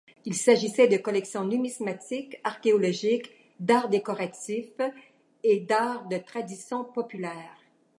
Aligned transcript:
Il 0.25 0.33
s'agissait 0.33 0.87
de 0.87 0.97
collections 0.97 1.43
numismatiques, 1.45 2.39
archéologiques, 2.43 3.29
d'arts 3.59 3.87
décoratifs 3.87 4.81
et 5.43 5.59
d'arts 5.59 6.07
et 6.09 6.23
traditions 6.23 6.83
populaires. 6.83 7.59